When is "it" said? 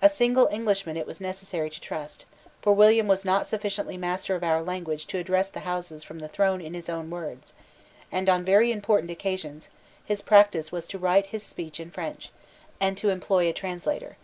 0.96-1.06